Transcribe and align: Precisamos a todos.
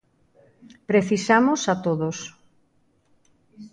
Precisamos 0.89 1.61
a 1.73 1.75
todos. 1.85 2.17